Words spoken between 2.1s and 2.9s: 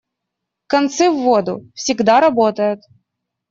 работает.